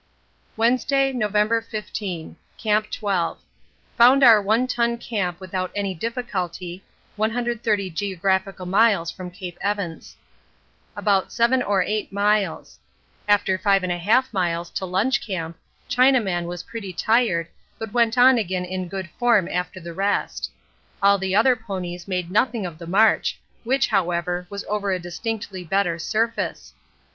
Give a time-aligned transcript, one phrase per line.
[0.57, 2.35] Wednesday, November 15.
[2.57, 3.37] Camp 12.
[3.99, 6.83] Found our One Ton Camp without any difficulty
[7.17, 10.17] [130 geographical miles from Cape Evans].
[10.95, 12.79] About 7 or 8 miles.
[13.27, 15.55] After 5 1/2 miles to lunch camp,
[15.87, 17.47] Chinaman was pretty tired,
[17.77, 20.49] but went on again in good form after the rest.
[21.03, 25.63] All the other ponies made nothing of the march, which, however, was over a distinctly
[25.63, 26.73] better surface.